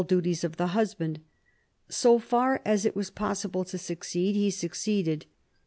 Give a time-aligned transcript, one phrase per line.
[0.07, 1.19] duties of the husband.
[1.87, 5.27] So far as it was possible to succeed he succeeded.